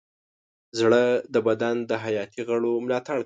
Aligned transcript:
زړه 0.79 1.03
د 1.33 1.35
بدن 1.47 1.75
د 1.89 1.91
حیاتي 2.03 2.41
غړو 2.49 2.71
ملاتړ 2.85 3.15
کوي. 3.15 3.19